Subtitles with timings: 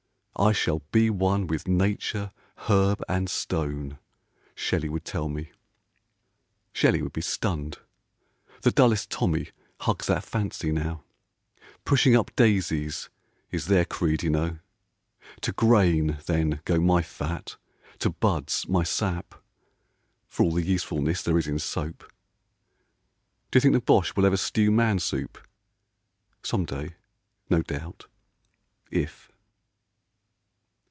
[0.37, 2.31] I shall be one with nature,
[2.69, 3.99] herb, and stone." 57 A Terre.
[4.55, 5.51] Shelley would tell me.
[6.73, 7.77] Shelley would be stunned;
[8.63, 9.49] The dullest Tommy
[9.81, 11.03] hugs that fancy now."
[11.85, 13.11] Pushing up daisies"
[13.51, 14.57] is their creed you know.
[15.41, 17.57] To grain, then, go my fat,
[17.99, 19.35] to buds my sap,
[20.27, 22.11] For all the usefulness there is in soap.
[23.51, 25.37] D'you think the Boche will ever stew man soup?
[26.41, 26.95] Some day,
[27.47, 28.07] no doubt,
[28.89, 29.27] if